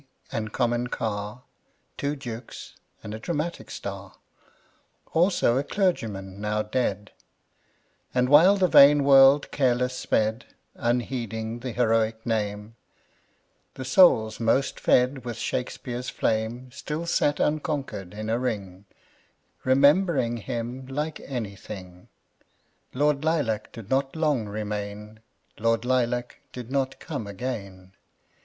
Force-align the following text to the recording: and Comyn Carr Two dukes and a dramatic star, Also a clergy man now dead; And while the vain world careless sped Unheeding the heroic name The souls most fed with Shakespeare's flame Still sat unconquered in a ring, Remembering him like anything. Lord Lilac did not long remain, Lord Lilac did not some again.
and 0.31 0.51
Comyn 0.51 0.87
Carr 0.87 1.43
Two 1.95 2.15
dukes 2.15 2.73
and 3.03 3.13
a 3.13 3.19
dramatic 3.19 3.69
star, 3.69 4.15
Also 5.13 5.59
a 5.59 5.63
clergy 5.63 6.07
man 6.07 6.41
now 6.41 6.63
dead; 6.63 7.11
And 8.11 8.27
while 8.27 8.57
the 8.57 8.67
vain 8.67 9.03
world 9.03 9.51
careless 9.51 9.95
sped 9.95 10.45
Unheeding 10.73 11.59
the 11.59 11.71
heroic 11.71 12.25
name 12.25 12.75
The 13.75 13.85
souls 13.85 14.39
most 14.39 14.79
fed 14.79 15.23
with 15.23 15.37
Shakespeare's 15.37 16.09
flame 16.09 16.71
Still 16.71 17.05
sat 17.05 17.39
unconquered 17.39 18.11
in 18.15 18.27
a 18.27 18.39
ring, 18.39 18.85
Remembering 19.63 20.37
him 20.37 20.87
like 20.87 21.19
anything. 21.19 22.07
Lord 22.95 23.23
Lilac 23.23 23.71
did 23.71 23.91
not 23.91 24.15
long 24.15 24.47
remain, 24.49 25.19
Lord 25.59 25.85
Lilac 25.85 26.39
did 26.53 26.71
not 26.71 26.95
some 27.07 27.27
again. 27.27 27.91